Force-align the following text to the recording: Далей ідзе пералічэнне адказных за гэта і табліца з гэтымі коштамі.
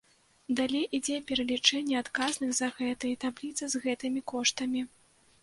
Далей 0.59 0.85
ідзе 0.97 1.17
пералічэнне 1.31 1.95
адказных 2.03 2.49
за 2.61 2.71
гэта 2.79 3.03
і 3.13 3.19
табліца 3.27 3.63
з 3.75 3.85
гэтымі 3.87 4.19
коштамі. 4.35 4.81